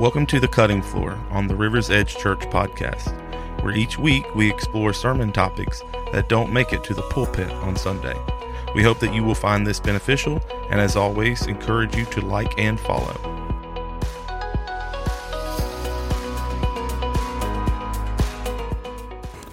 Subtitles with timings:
[0.00, 3.12] Welcome to The Cutting Floor on the River's Edge Church podcast,
[3.62, 5.82] where each week we explore sermon topics
[6.12, 8.16] that don't make it to the pulpit on Sunday.
[8.74, 12.58] We hope that you will find this beneficial, and as always, encourage you to like
[12.58, 13.14] and follow.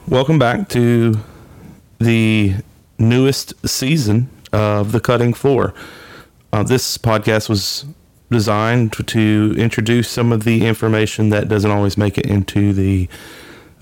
[0.07, 1.15] Welcome back to
[1.99, 2.55] the
[2.97, 5.75] newest season of The Cutting Floor.
[6.51, 7.85] Uh, this podcast was
[8.31, 13.07] designed to introduce some of the information that doesn't always make it into the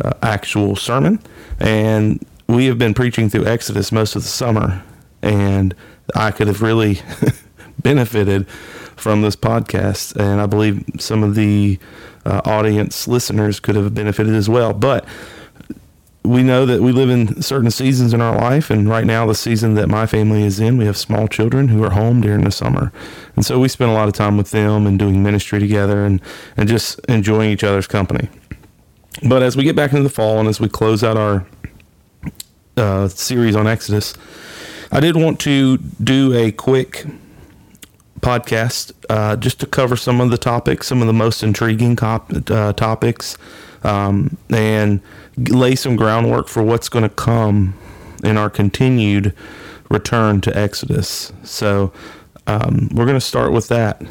[0.03, 1.19] uh, actual sermon.
[1.59, 4.83] And we have been preaching through Exodus most of the summer,
[5.21, 5.75] and
[6.15, 7.01] I could have really
[7.81, 8.49] benefited
[8.95, 10.15] from this podcast.
[10.15, 11.77] And I believe some of the
[12.25, 14.73] uh, audience listeners could have benefited as well.
[14.73, 15.05] But
[16.23, 19.35] we know that we live in certain seasons in our life, and right now, the
[19.35, 22.51] season that my family is in, we have small children who are home during the
[22.51, 22.91] summer,
[23.35, 26.21] and so we spend a lot of time with them and doing ministry together, and
[26.57, 28.29] and just enjoying each other's company.
[29.27, 31.45] But as we get back into the fall, and as we close out our
[32.75, 34.13] uh, series on Exodus,
[34.91, 37.05] I did want to do a quick
[38.19, 42.31] podcast uh, just to cover some of the topics, some of the most intriguing cop,
[42.51, 43.37] uh, topics,
[43.83, 45.01] um, and
[45.37, 47.75] lay some groundwork for what's going to come
[48.23, 49.33] in our continued
[49.89, 51.31] return to Exodus.
[51.43, 51.93] So
[52.47, 54.01] um, we're going to start with that.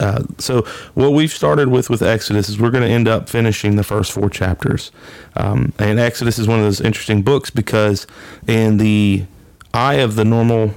[0.00, 0.62] Uh, so
[0.94, 4.10] what we've started with with Exodus is we're going to end up finishing the first
[4.10, 4.90] four chapters,
[5.36, 8.04] um, and Exodus is one of those interesting books because
[8.48, 9.24] in the
[9.72, 10.74] eye of the normal,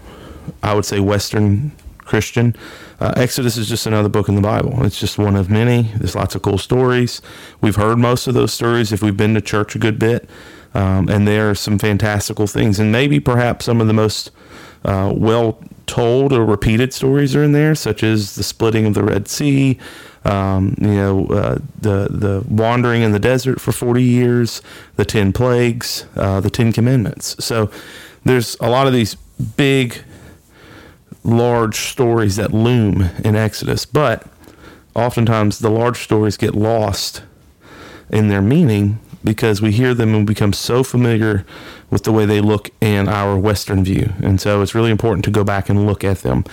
[0.61, 1.71] I would say Western
[2.07, 2.55] Christian,
[2.99, 4.85] uh, Exodus is just another book in the Bible.
[4.85, 5.91] It's just one of many.
[5.97, 7.21] There's lots of cool stories.
[7.61, 10.29] We've heard most of those stories if we've been to church a good bit.
[10.73, 12.79] Um, and there are some fantastical things.
[12.79, 14.31] And maybe perhaps some of the most
[14.85, 19.03] uh, well told or repeated stories are in there, such as the splitting of the
[19.03, 19.79] Red Sea,
[20.25, 24.61] um, you know, uh, the the wandering in the desert for forty years,
[24.95, 27.43] the ten plagues, uh, the Ten Commandments.
[27.43, 27.71] So
[28.25, 29.15] there's a lot of these
[29.55, 30.03] big
[31.27, 34.25] large stories that loom in Exodus, but
[34.95, 37.21] oftentimes the large stories get lost
[38.09, 41.45] in their meaning because we hear them and become so familiar
[41.89, 44.13] with the way they look in our Western view.
[44.23, 46.45] And so it's really important to go back and look at them.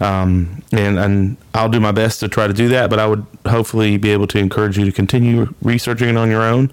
[0.00, 3.26] Um, and, and I'll do my best to try to do that, but I would
[3.46, 6.72] hopefully be able to encourage you to continue researching it on your own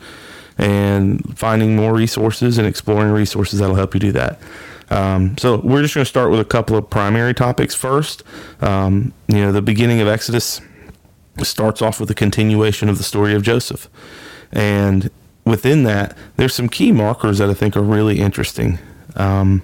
[0.57, 4.39] and finding more resources and exploring resources that'll help you do that.
[4.89, 8.23] Um, so we're just going to start with a couple of primary topics first.
[8.61, 10.61] Um, you know, the beginning of Exodus
[11.43, 13.87] starts off with a continuation of the story of Joseph,
[14.51, 15.09] and
[15.45, 18.79] within that, there's some key markers that I think are really interesting.
[19.15, 19.61] Um,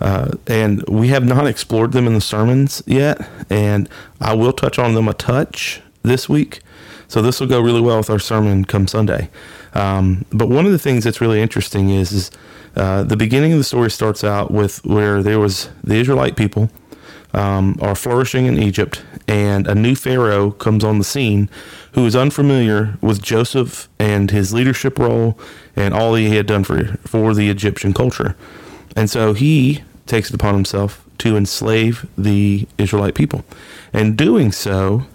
[0.00, 3.88] uh, and we have not explored them in the sermons yet, and
[4.20, 6.60] I will touch on them a touch this week.
[7.08, 9.30] So this will go really well with our sermon come Sunday.
[9.74, 12.30] Um, but one of the things that's really interesting is, is
[12.76, 16.70] uh, the beginning of the story starts out with where there was the Israelite people
[17.34, 21.50] um, are flourishing in Egypt, and a new Pharaoh comes on the scene
[21.92, 25.38] who is unfamiliar with Joseph and his leadership role
[25.76, 28.36] and all he had done for, for the Egyptian culture.
[28.96, 33.44] And so he takes it upon himself to enslave the Israelite people.
[33.92, 35.06] And doing so,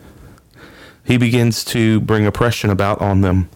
[1.10, 3.50] he begins to bring oppression about on them.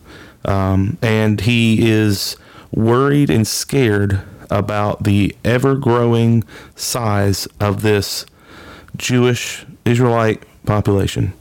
[0.44, 2.36] Um, and he is
[2.72, 6.44] worried and scared about the ever growing
[6.76, 8.26] size of this
[8.98, 11.34] Jewish Israelite population.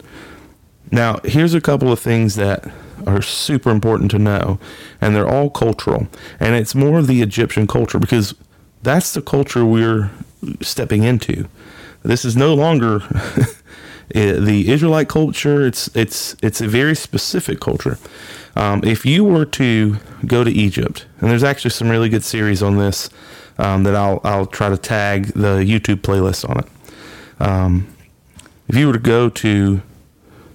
[0.91, 2.71] Now, here's a couple of things that
[3.07, 4.59] are super important to know,
[5.01, 6.09] and they're all cultural.
[6.39, 8.35] And it's more of the Egyptian culture because
[8.83, 10.11] that's the culture we're
[10.61, 11.49] stepping into.
[12.03, 13.01] This is no longer
[14.13, 15.67] the Israelite culture.
[15.67, 17.99] It's it's it's a very specific culture.
[18.55, 19.97] Um, if you were to
[20.27, 23.09] go to Egypt, and there's actually some really good series on this
[23.59, 26.67] um, that I'll I'll try to tag the YouTube playlist on it.
[27.41, 27.89] Um,
[28.69, 29.83] if you were to go to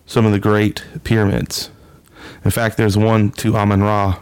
[0.06, 1.70] some of the great pyramids,
[2.46, 4.20] in fact, there's one to Amun Ra,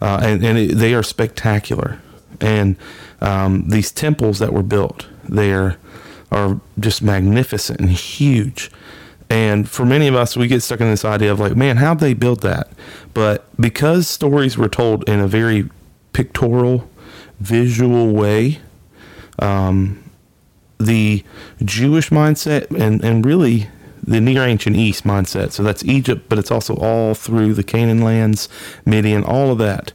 [0.00, 2.00] uh, and, and it, they are spectacular.
[2.40, 2.76] And
[3.20, 5.76] um, these temples that were built there
[6.34, 8.70] are just magnificent and huge.
[9.30, 12.00] And for many of us, we get stuck in this idea of like, man, how'd
[12.00, 12.68] they build that?
[13.14, 15.70] But because stories were told in a very
[16.12, 16.90] pictorial,
[17.40, 18.58] visual way,
[19.38, 20.02] um,
[20.78, 21.24] the
[21.64, 23.68] Jewish mindset and, and really
[24.02, 25.52] the Near Ancient East mindset.
[25.52, 28.48] So that's Egypt, but it's also all through the Canaan lands,
[28.84, 29.92] Midian, all of that.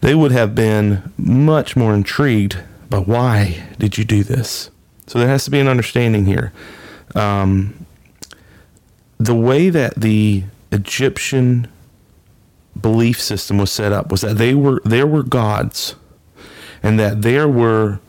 [0.00, 2.58] They would have been much more intrigued
[2.88, 4.70] by why did you do this?
[5.06, 6.52] So there has to be an understanding here.
[7.14, 7.86] Um,
[9.18, 11.68] the way that the Egyptian
[12.78, 15.94] belief system was set up was that they were there were gods
[16.82, 18.00] and that there were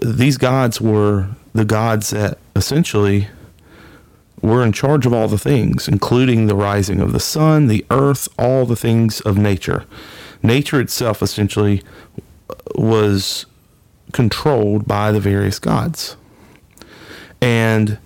[0.00, 3.28] these gods were the gods that essentially
[4.40, 8.28] were in charge of all the things, including the rising of the sun, the earth,
[8.38, 9.84] all the things of nature.
[10.42, 11.82] Nature itself essentially
[12.76, 13.46] was
[14.12, 16.16] controlled by the various gods.
[17.40, 17.98] And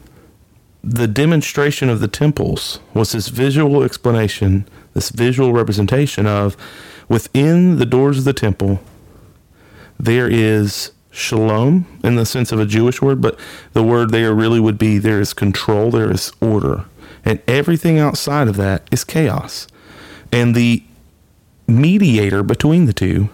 [0.83, 6.57] the demonstration of the temples was this visual explanation, this visual representation of
[7.09, 8.81] within the doors of the temple,
[9.99, 13.39] there is shalom in the sense of a Jewish word, but
[13.73, 16.87] the word there really would be there is control, there is order.
[17.25, 19.69] And everything outside of that is chaos.
[20.33, 20.83] And the
[21.69, 23.29] mediator between the two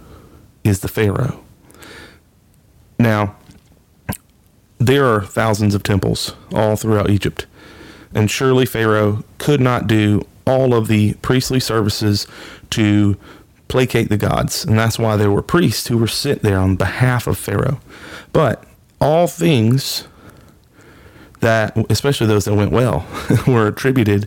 [0.65, 1.43] is the Pharaoh.
[2.99, 3.37] Now,
[4.79, 7.47] there are thousands of temples all throughout Egypt.
[8.15, 12.27] And surely Pharaoh could not do all of the priestly services
[12.71, 13.17] to
[13.69, 14.65] placate the gods.
[14.65, 17.81] And that's why there were priests who were sent there on behalf of Pharaoh.
[18.33, 18.65] But
[19.01, 20.09] all things
[21.41, 23.07] that, especially those that went well,
[23.47, 24.27] were attributed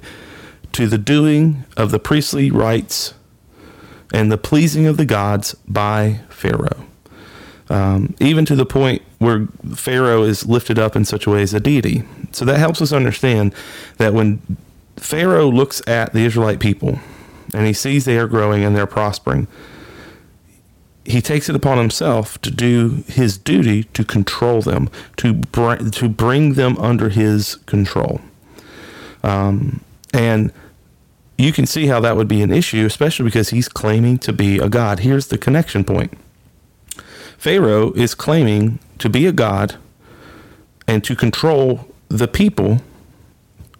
[0.73, 3.13] to the doing of the priestly rites
[4.13, 6.85] and the pleasing of the gods by Pharaoh.
[7.71, 11.53] Um, even to the point where Pharaoh is lifted up in such a way as
[11.53, 12.03] a deity.
[12.33, 13.55] So that helps us understand
[13.95, 14.41] that when
[14.97, 16.99] Pharaoh looks at the Israelite people
[17.53, 19.47] and he sees they are growing and they're prospering,
[21.05, 26.09] he takes it upon himself to do his duty to control them, to br- to
[26.09, 28.19] bring them under his control.
[29.23, 29.79] Um,
[30.13, 30.51] and
[31.37, 34.59] you can see how that would be an issue, especially because he's claiming to be
[34.59, 34.99] a god.
[34.99, 36.17] Here's the connection point
[37.41, 39.75] Pharaoh is claiming to be a god
[40.87, 42.83] and to control the people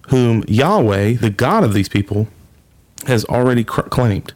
[0.10, 2.28] whom Yahweh, the God of these people,
[3.06, 4.34] has already cr- claimed.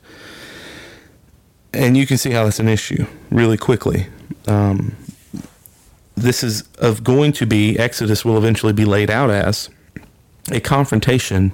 [1.74, 4.06] And you can see how that's an issue really quickly.
[4.48, 4.96] Um,
[6.14, 9.72] this is of going to be, Exodus will eventually be laid out as
[10.52, 11.52] a confrontation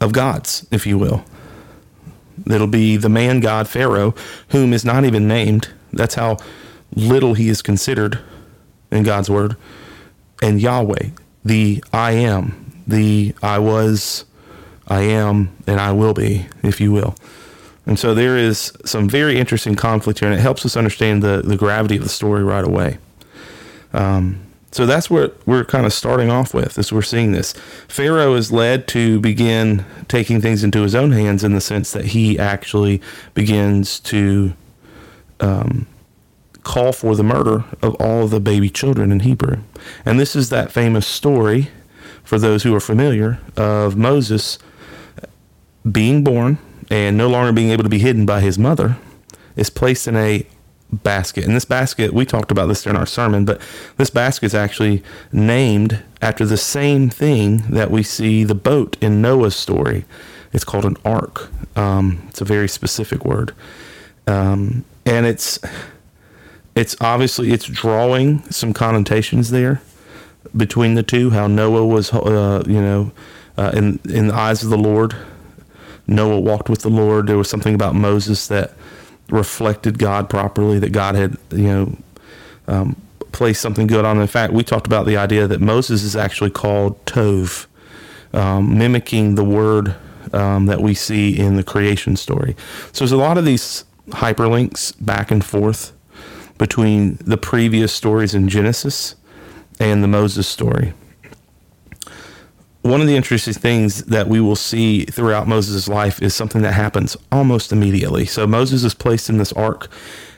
[0.00, 1.26] of gods, if you will.
[2.50, 4.14] It'll be the man god Pharaoh,
[4.48, 5.68] whom is not even named.
[5.92, 6.38] That's how
[6.94, 8.18] little he is considered
[8.90, 9.56] in God's word.
[10.42, 11.10] And Yahweh,
[11.44, 14.24] the I am, the I was,
[14.86, 17.14] I am, and I will be, if you will.
[17.86, 21.42] And so there is some very interesting conflict here, and it helps us understand the,
[21.42, 22.98] the gravity of the story right away.
[23.94, 24.40] Um,
[24.70, 27.54] so that's what we're kind of starting off with as we're seeing this.
[27.88, 32.06] Pharaoh is led to begin taking things into his own hands in the sense that
[32.06, 33.00] he actually
[33.32, 34.52] begins to
[35.40, 35.86] um,
[36.62, 39.58] call for the murder of all the baby children in Hebrew.
[40.04, 41.70] And this is that famous story,
[42.24, 44.58] for those who are familiar, of Moses
[45.90, 46.58] being born
[46.90, 48.96] and no longer being able to be hidden by his mother,
[49.56, 50.46] is placed in a
[50.92, 51.44] basket.
[51.44, 53.60] And this basket, we talked about this during our sermon, but
[53.96, 55.02] this basket is actually
[55.32, 60.04] named after the same thing that we see the boat in Noah's story.
[60.52, 61.50] It's called an ark.
[61.76, 63.54] Um, it's a very specific word,
[64.26, 65.58] um, and it's
[66.74, 69.80] it's obviously it's drawing some connotations there
[70.56, 71.30] between the two.
[71.30, 73.10] How Noah was, uh, you know,
[73.56, 75.16] uh, in in the eyes of the Lord,
[76.06, 77.26] Noah walked with the Lord.
[77.26, 78.74] There was something about Moses that
[79.30, 80.78] reflected God properly.
[80.78, 81.98] That God had, you know,
[82.68, 83.00] um,
[83.32, 84.20] placed something good on.
[84.20, 87.66] In fact, we talked about the idea that Moses is actually called Tov,
[88.34, 89.94] um, mimicking the word
[90.34, 92.54] um, that we see in the creation story.
[92.92, 95.92] So there's a lot of these hyperlinks back and forth
[96.58, 99.14] between the previous stories in Genesis
[99.78, 100.92] and the Moses story.
[102.82, 106.72] One of the interesting things that we will see throughout Moses' life is something that
[106.72, 108.24] happens almost immediately.
[108.24, 109.88] So Moses is placed in this ark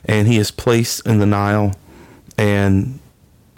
[0.04, 1.74] and he is placed in the Nile.
[2.36, 2.98] And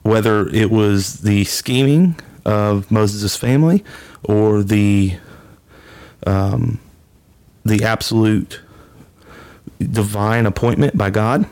[0.02, 3.85] whether it was the scheming of Moses' family
[4.25, 5.16] or the
[6.26, 6.81] um,
[7.64, 8.61] the absolute
[9.82, 11.46] divine appointment by God,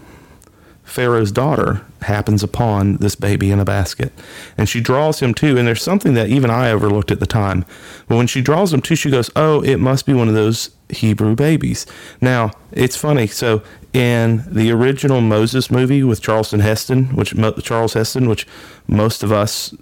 [0.90, 4.12] Pharaoh's daughter happens upon this baby in a basket.
[4.58, 7.64] And she draws him to, and there's something that even I overlooked at the time.
[8.08, 10.70] But when she draws him to, she goes, Oh, it must be one of those
[10.88, 11.86] Hebrew babies.
[12.20, 13.28] Now, it's funny.
[13.28, 18.46] So, in the original Moses movie with Charleston Heston, which Charles Heston, which
[18.86, 19.74] most of us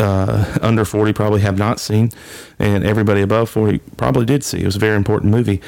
[0.00, 2.10] uh, under 40 probably have not seen,
[2.58, 4.60] and everybody above 40 probably did see.
[4.60, 5.60] It was a very important movie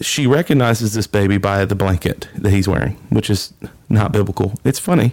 [0.00, 3.52] she recognizes this baby by the blanket that he's wearing, which is
[3.88, 4.54] not biblical.
[4.64, 5.12] It's funny.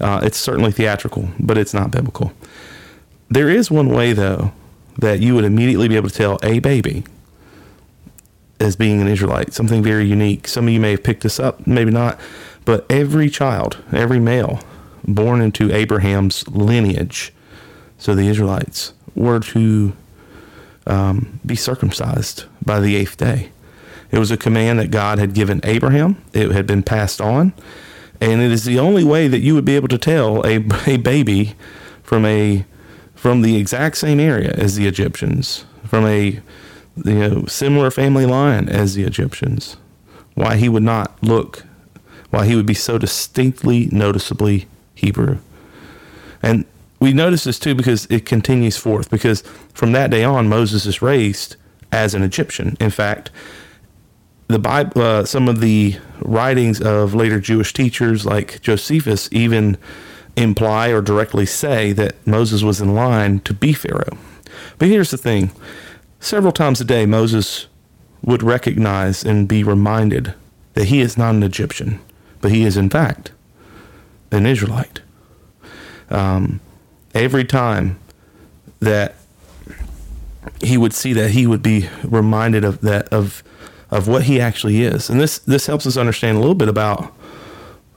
[0.00, 2.32] Uh, it's certainly theatrical, but it's not biblical.
[3.30, 4.52] There is one way, though,
[4.98, 7.04] that you would immediately be able to tell a baby
[8.60, 10.48] as being an Israelite, something very unique.
[10.48, 12.18] Some of you may have picked this up, maybe not,
[12.64, 14.60] but every child, every male
[15.06, 17.32] born into Abraham's lineage,
[17.98, 19.92] so the Israelites, were to
[20.86, 23.50] um, be circumcised by the eighth day.
[24.10, 27.52] It was a command that God had given Abraham, it had been passed on,
[28.20, 30.56] and it is the only way that you would be able to tell a,
[30.86, 31.54] a baby
[32.02, 32.64] from a
[33.14, 36.42] from the exact same area as the Egyptians, from a
[37.02, 39.78] you know, similar family line as the Egyptians,
[40.34, 41.64] why he would not look,
[42.28, 45.38] why he would be so distinctly, noticeably Hebrew.
[46.42, 46.66] And
[47.00, 49.40] we notice this too because it continues forth, because
[49.72, 51.56] from that day on, Moses is raised
[51.90, 52.76] as an Egyptian.
[52.78, 53.30] In fact,
[54.48, 59.76] the Bible, uh, some of the writings of later Jewish teachers like Josephus even
[60.36, 64.18] imply or directly say that Moses was in line to be Pharaoh.
[64.78, 65.50] But here's the thing
[66.20, 67.66] several times a day, Moses
[68.22, 70.34] would recognize and be reminded
[70.74, 72.00] that he is not an Egyptian,
[72.40, 73.32] but he is, in fact,
[74.30, 75.00] an Israelite.
[76.10, 76.60] Um,
[77.14, 77.98] every time
[78.80, 79.14] that
[80.62, 83.42] he would see that, he would be reminded of that of
[83.94, 87.14] of what he actually is, and this this helps us understand a little bit about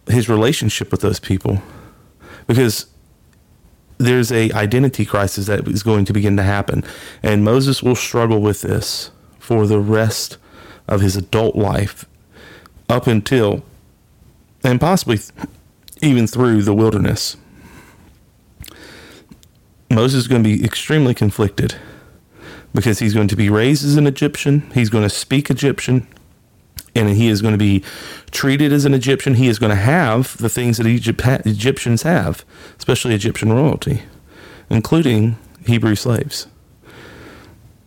[0.08, 1.60] his relationship with those people,
[2.46, 2.86] because
[3.98, 6.84] there's a identity crisis that is going to begin to happen,
[7.24, 10.38] and Moses will struggle with this for the rest
[10.88, 12.06] of his adult life,
[12.88, 13.64] up until,
[14.64, 15.20] and possibly
[16.04, 17.38] even through the wilderness.
[19.90, 21.76] Moses is going to be extremely conflicted
[22.74, 26.08] because he's going to be raised as an Egyptian, he's going to speak Egyptian,
[26.96, 27.84] and he is going to be
[28.32, 29.36] treated as an Egyptian.
[29.36, 32.44] He is going to have the things that Egypt, Egyptians have,
[32.78, 34.04] especially Egyptian royalty,
[34.70, 36.48] including Hebrew slaves.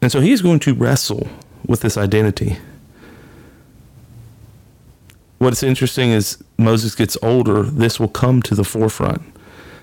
[0.01, 1.29] And so he is going to wrestle
[1.67, 2.59] with this identity.
[5.39, 9.23] What's interesting is Moses gets older, this will come to the forefront.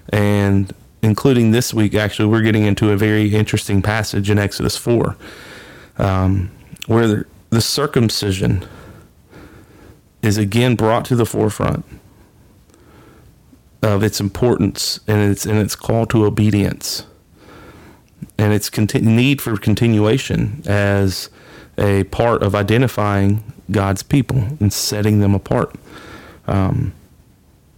[0.10, 0.74] And
[1.08, 5.16] including this week, actually, we're getting into a very interesting passage in Exodus 4,
[5.98, 6.52] um,
[6.86, 8.64] where the, circumcision
[10.22, 11.86] is again brought to the forefront
[13.82, 17.06] of its importance and its and its call to obedience
[18.38, 21.30] and its conti- need for continuation as
[21.78, 25.74] a part of identifying God's people and setting them apart.
[26.48, 26.94] Um,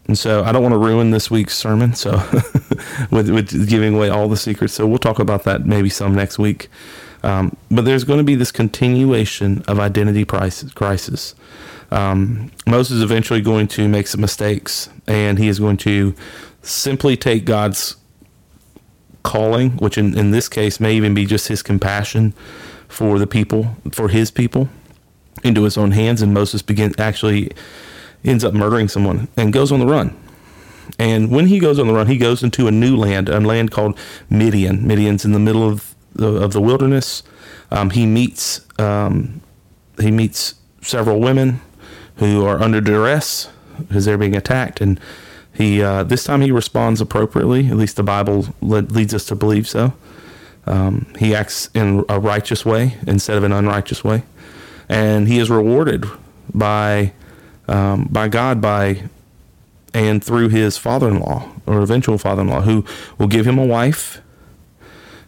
[0.09, 2.13] and so I don't want to ruin this week's sermon, so
[3.11, 4.73] with, with giving away all the secrets.
[4.73, 6.67] So we'll talk about that maybe some next week.
[7.21, 11.35] Um, but there's going to be this continuation of identity crisis.
[11.91, 16.15] Um, Moses is eventually going to make some mistakes, and he is going to
[16.63, 17.95] simply take God's
[19.21, 22.33] calling, which in, in this case may even be just his compassion
[22.87, 24.69] for the people, for his people,
[25.43, 26.23] into his own hands.
[26.23, 27.51] And Moses begin actually
[28.23, 30.15] ends up murdering someone and goes on the run.
[30.97, 33.71] And when he goes on the run, he goes into a new land, a land
[33.71, 33.97] called
[34.29, 34.85] Midian.
[34.85, 37.23] Midian's in the middle of the, of the wilderness.
[37.71, 39.41] Um, he meets um,
[39.99, 41.61] he meets several women
[42.15, 44.99] who are under duress because they're being attacked, and
[45.53, 47.67] he uh, this time he responds appropriately.
[47.67, 49.93] At least the Bible leads us to believe so.
[50.65, 54.23] Um, he acts in a righteous way instead of an unrighteous way,
[54.88, 56.05] and he is rewarded
[56.53, 57.13] by
[57.69, 59.03] um, by God by
[59.93, 62.85] and through his father-in-law or eventual father-in-law who
[63.17, 64.21] will give him a wife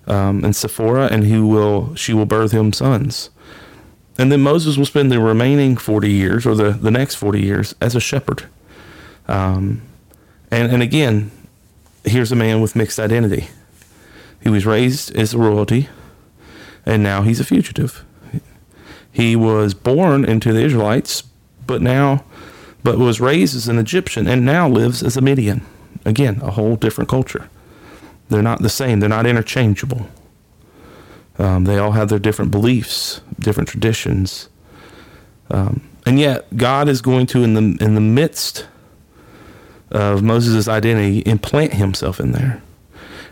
[0.08, 3.30] um, and Sephora, and who will she will birth him sons.
[4.18, 7.76] And then Moses will spend the remaining 40 years or the, the next 40 years
[7.80, 8.44] as a shepherd.
[9.28, 9.82] Um,
[10.52, 11.32] and, and again,
[12.04, 13.48] here's a man with mixed identity.
[14.44, 15.88] He was raised as a royalty,
[16.86, 18.04] and now he's a fugitive.
[19.12, 21.24] He was born into the Israelites,
[21.66, 22.24] but now,
[22.84, 25.66] but was raised as an Egyptian and now lives as a Midian.
[26.06, 27.50] Again, a whole different culture.
[28.30, 29.00] They're not the same.
[29.00, 30.08] They're not interchangeable.
[31.38, 34.50] Um, they all have their different beliefs, different traditions,
[35.50, 38.68] um, and yet God is going to, in the in the midst
[39.92, 42.62] of Moses' identity, implant Himself in there.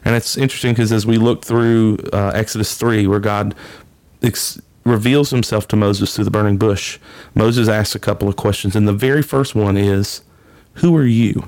[0.05, 3.55] And it's interesting because as we look through uh, Exodus three, where God
[4.21, 6.99] ex- reveals himself to Moses through the burning bush,
[7.35, 8.75] Moses asks a couple of questions.
[8.75, 10.21] And the very first one is,
[10.75, 11.43] Who are you?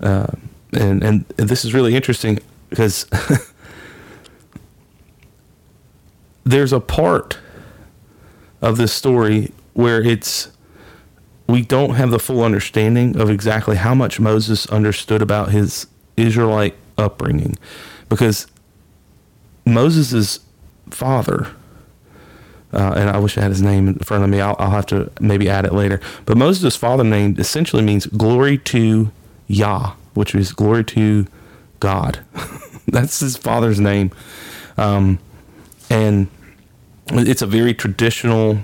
[0.00, 0.28] Uh,
[0.72, 2.38] and, and this is really interesting
[2.70, 3.06] because
[6.44, 7.38] there's a part
[8.62, 10.50] of this story where it's
[11.46, 16.76] we don't have the full understanding of exactly how much Moses understood about his Israelite
[16.96, 17.56] upbringing
[18.08, 18.46] because
[19.66, 20.40] Moses'
[20.90, 21.48] father,
[22.72, 24.40] uh, and I wish I had his name in front of me.
[24.40, 26.00] I'll, I'll have to maybe add it later.
[26.24, 29.10] But Moses' father name essentially means glory to
[29.48, 31.26] Yah, which is glory to
[31.80, 32.20] God.
[32.86, 34.12] That's his father's name.
[34.76, 35.18] Um,
[35.88, 36.28] and
[37.08, 38.58] it's a very traditional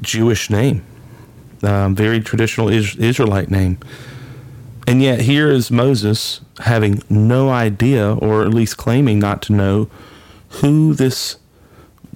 [0.00, 0.82] Jewish name,
[1.62, 3.78] um, very traditional Israelite name.
[4.86, 9.90] And yet, here is Moses having no idea, or at least claiming not to know,
[10.50, 11.36] who this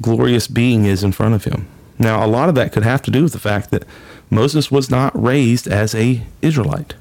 [0.00, 1.66] glorious being is in front of him.
[1.98, 3.84] Now, a lot of that could have to do with the fact that
[4.30, 6.94] Moses was not raised as a Israelite.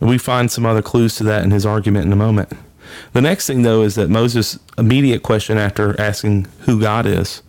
[0.00, 2.52] We find some other clues to that in his argument in a moment.
[3.12, 7.42] The next thing, though, is that Moses' immediate question after asking who God is,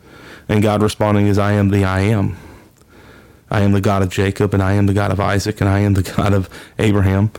[0.47, 2.38] and God responding is, I am the I am.
[3.51, 5.79] I am the God of Jacob, and I am the God of Isaac, and I
[5.79, 7.31] am the God of Abraham.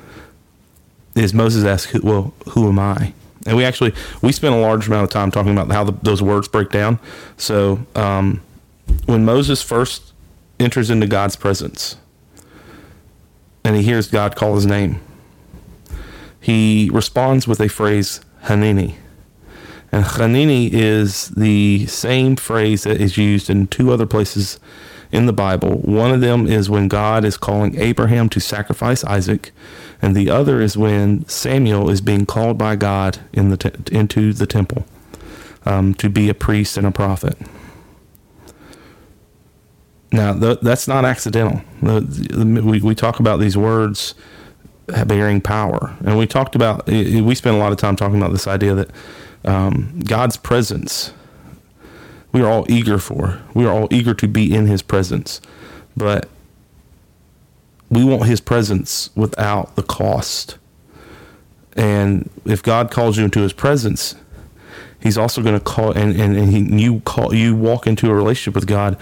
[1.15, 3.13] Is Moses asks, well, who am I?
[3.47, 6.23] And we actually we spent a large amount of time talking about how the, those
[6.23, 6.99] words break down.
[7.37, 8.43] So um,
[9.07, 10.13] when Moses first
[10.59, 11.97] enters into God's presence,
[13.65, 15.01] and he hears God call his name,
[16.41, 18.97] he responds with a phrase, Hineni.
[19.93, 24.61] And Hineni is the same phrase that is used in two other places
[25.13, 25.79] in the Bible.
[25.79, 29.51] One of them is when God is calling Abraham to sacrifice Isaac,
[30.03, 34.33] and the other is when Samuel is being called by God in the te- into
[34.33, 34.87] the temple
[35.65, 37.37] um, to be a priest and a prophet.
[40.13, 41.63] Now, th- that's not accidental.
[41.83, 44.15] The, the, we, we talk about these words
[45.07, 45.97] bearing power.
[46.05, 48.91] And we talked about, we spent a lot of time talking about this idea that
[49.45, 51.13] um, God's presence,
[52.33, 53.41] we are all eager for.
[53.55, 55.41] We are all eager to be in his presence.
[55.97, 56.29] But
[57.91, 60.57] we want his presence without the cost.
[61.77, 64.15] And if God calls you into his presence,
[65.01, 68.15] he's also going to call and, and, and he, you call you walk into a
[68.15, 68.99] relationship with God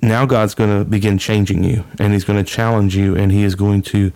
[0.00, 3.42] now God's going to begin changing you and he's going to challenge you and he
[3.42, 4.12] is going to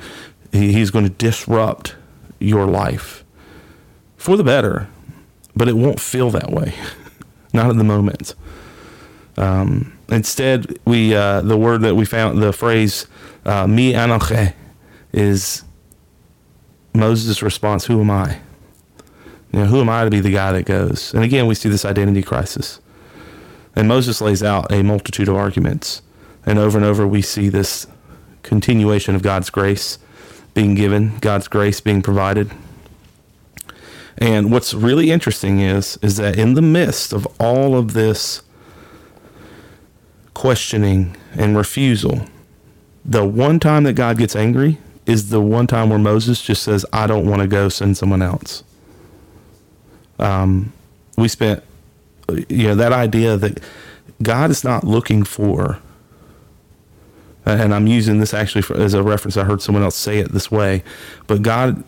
[0.52, 1.96] he's going to disrupt
[2.38, 3.24] your life
[4.16, 4.88] for the better,
[5.56, 6.74] but it won't feel that way.
[7.52, 8.34] Not at the moment.
[9.37, 13.07] Um, instead, we uh, the word that we found, the phrase
[13.44, 14.55] uh, "mi anochi,"
[15.12, 15.64] is
[16.94, 18.38] Moses' response: "Who am I?
[19.53, 21.68] You know, who am I to be the guy that goes?" And again, we see
[21.68, 22.81] this identity crisis.
[23.75, 26.03] And Moses lays out a multitude of arguments,
[26.44, 27.87] and over and over we see this
[28.42, 29.98] continuation of God's grace
[30.55, 32.51] being given, God's grace being provided.
[34.18, 38.42] And what's really interesting is is that in the midst of all of this
[40.34, 42.26] questioning and refusal,
[43.04, 46.86] the one time that God gets angry is the one time where Moses just says,
[46.92, 47.68] "I don't want to go.
[47.68, 48.62] Send someone else."
[50.18, 50.72] Um,
[51.16, 51.62] we spent,
[52.48, 53.60] you know, that idea that
[54.22, 55.80] God is not looking for
[57.44, 59.36] and I'm using this actually for, as a reference.
[59.36, 60.82] I heard someone else say it this way,
[61.26, 61.82] but God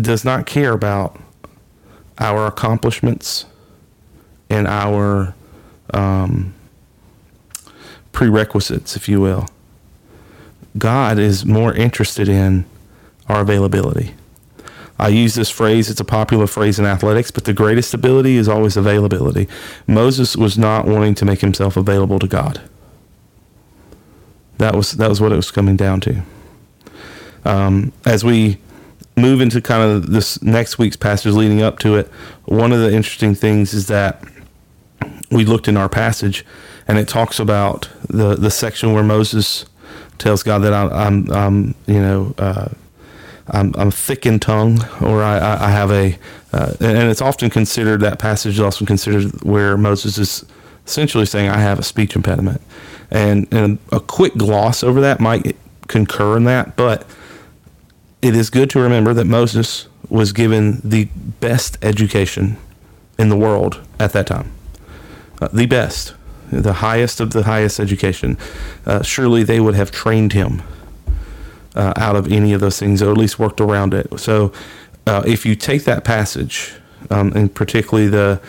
[0.00, 1.18] does not care about
[2.18, 3.44] our accomplishments
[4.48, 5.34] and our
[5.92, 6.54] um,
[8.12, 9.48] prerequisites, if you will.
[10.78, 12.64] God is more interested in
[13.28, 14.14] our availability.
[14.98, 18.48] I use this phrase, it's a popular phrase in athletics, but the greatest ability is
[18.48, 19.48] always availability.
[19.86, 22.60] Moses was not wanting to make himself available to God.
[24.58, 26.22] That was that was what it was coming down to.
[27.46, 28.58] Um, as we
[29.16, 32.08] move into kind of this next week's passage leading up to it,
[32.44, 34.22] one of the interesting things is that
[35.30, 36.44] we looked in our passage,
[36.90, 39.64] and it talks about the the section where Moses
[40.18, 42.68] tells God that I, am I'm you know uh,
[43.52, 46.16] I'm, I'm thick in tongue, or I, I have a,
[46.52, 50.44] uh, and it's often considered that passage is often considered where Moses is
[50.86, 52.60] essentially saying I have a speech impediment
[53.10, 55.56] and, and a quick gloss over that might
[55.88, 57.04] concur in that, but
[58.22, 61.06] it is good to remember that Moses was given the
[61.40, 62.56] best education
[63.18, 64.50] in the world at that time.
[65.40, 66.14] Uh, the best,
[66.50, 68.36] the highest of the highest education.
[68.84, 70.62] Uh, surely they would have trained him
[71.74, 74.06] uh, out of any of those things, or at least worked around it.
[74.18, 74.52] So
[75.06, 76.74] uh, if you take that passage,
[77.10, 78.40] um, and particularly the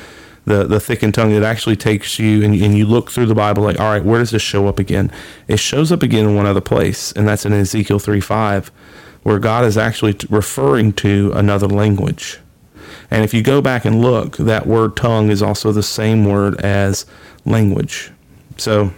[0.46, 3.64] the the thickened tongue, it actually takes you and, and you look through the Bible
[3.64, 5.12] like, all right, where does this show up again?
[5.48, 8.72] It shows up again in one other place, and that's in Ezekiel three five,
[9.24, 12.40] where God is actually referring to another language.
[13.12, 16.60] And if you go back and look, that word tongue is also the same word
[16.62, 17.06] as
[17.46, 18.12] language.
[18.58, 18.92] So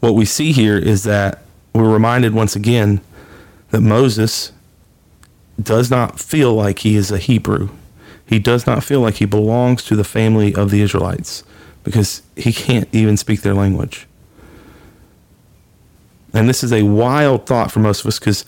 [0.00, 1.42] what we see here is that
[1.74, 3.00] we're reminded once again
[3.70, 4.52] that Moses
[5.60, 7.68] does not feel like he is a Hebrew
[8.28, 11.44] he does not feel like he belongs to the family of the Israelites
[11.82, 14.06] because he can't even speak their language.
[16.34, 18.44] And this is a wild thought for most of us because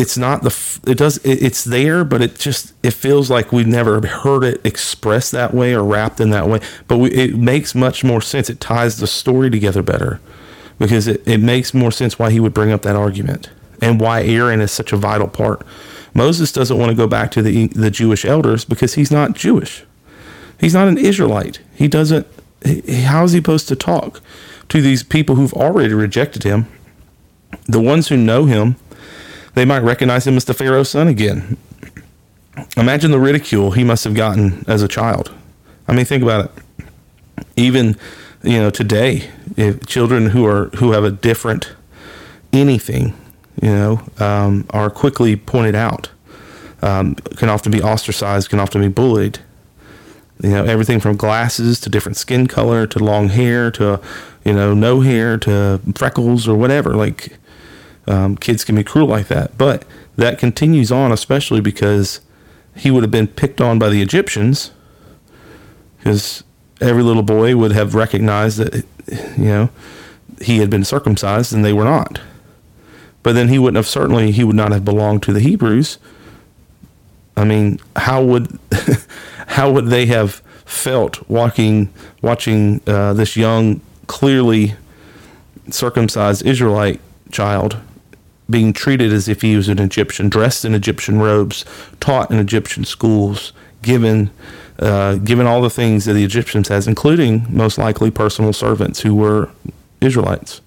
[0.00, 4.04] it's not the it does it's there but it just it feels like we've never
[4.06, 6.60] heard it expressed that way or wrapped in that way.
[6.88, 8.48] But we, it makes much more sense.
[8.48, 10.18] It ties the story together better
[10.78, 13.50] because it, it makes more sense why he would bring up that argument
[13.82, 15.66] and why aaron is such a vital part.
[16.14, 19.84] Moses doesn't want to go back to the the jewish elders because he's not jewish.
[20.58, 21.60] He's not an israelite.
[21.74, 22.26] He doesn't
[23.04, 24.22] how is he supposed to talk
[24.70, 26.66] to these people who've already rejected him?
[27.66, 28.76] The ones who know him
[29.54, 31.56] they might recognize him as the Pharaoh's son again.
[32.76, 35.32] Imagine the ridicule he must have gotten as a child.
[35.88, 37.04] I mean, think about it.
[37.56, 37.96] Even
[38.42, 41.72] you know today, if children who are who have a different
[42.52, 43.14] anything,
[43.60, 46.10] you know, um, are quickly pointed out.
[46.82, 49.38] Um, can often be ostracized, can often be bullied.
[50.42, 54.00] You know, everything from glasses to different skin color to long hair to,
[54.44, 56.94] you know, no hair to freckles or whatever.
[56.94, 57.36] Like,
[58.06, 59.56] um, kids can be cruel like that.
[59.58, 59.84] But
[60.16, 62.20] that continues on, especially because
[62.76, 64.70] he would have been picked on by the Egyptians,
[65.98, 66.44] because
[66.80, 68.84] every little boy would have recognized that,
[69.36, 69.70] you know,
[70.40, 72.20] he had been circumcised and they were not.
[73.22, 75.98] But then he wouldn't have certainly he would not have belonged to the Hebrews.
[77.36, 78.58] I mean, how would
[79.48, 84.74] how would they have felt walking watching uh, this young, clearly
[85.68, 87.76] circumcised Israelite child
[88.50, 91.64] being treated as if he was an Egyptian, dressed in Egyptian robes,
[92.00, 94.30] taught in Egyptian schools, given
[94.78, 99.14] uh, given all the things that the Egyptians has, including most likely personal servants who
[99.14, 99.50] were
[100.00, 100.62] Israelites.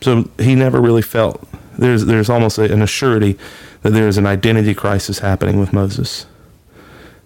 [0.00, 1.46] So he never really felt
[1.78, 3.38] there's there's almost a, an assurity
[3.82, 6.26] that there is an identity crisis happening with Moses,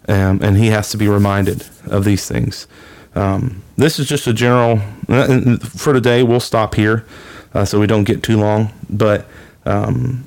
[0.08, 2.66] um, and he has to be reminded of these things.
[3.14, 4.78] Um, this is just a general
[5.60, 6.22] for today.
[6.22, 7.06] We'll stop here
[7.54, 8.72] uh, so we don't get too long.
[8.88, 9.26] But
[9.64, 10.24] um,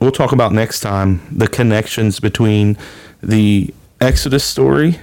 [0.00, 2.76] we'll talk about next time the connections between
[3.22, 4.98] the Exodus story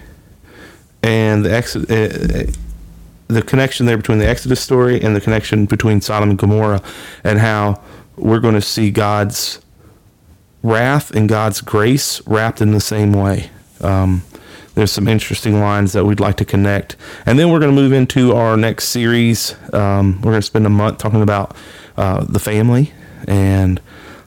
[1.01, 1.89] and the Exodus.
[1.89, 2.51] Uh, uh,
[3.29, 6.81] the connection there between the Exodus story and the connection between Sodom and Gomorrah,
[7.23, 7.79] and how
[8.17, 9.61] we're going to see God's
[10.63, 13.51] wrath and God's grace wrapped in the same way.
[13.81, 14.23] Um,
[14.79, 16.95] there's some interesting lines that we'd like to connect.
[17.25, 19.53] And then we're going to move into our next series.
[19.73, 21.53] Um, we're going to spend a month talking about
[21.97, 22.93] uh, the family
[23.27, 23.81] and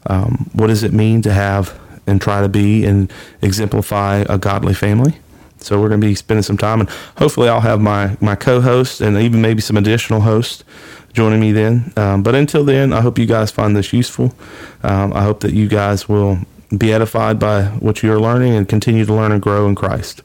[0.06, 3.10] um, what does it mean to have and try to be and
[3.40, 5.16] exemplify a godly family.
[5.56, 9.00] So we're going to be spending some time, and hopefully, I'll have my my co-host
[9.00, 10.64] and even maybe some additional hosts
[11.12, 11.92] joining me then.
[11.96, 14.34] Um, but until then, I hope you guys find this useful.
[14.82, 16.38] Um, I hope that you guys will
[16.76, 20.22] be edified by what you are learning and continue to learn and grow in Christ.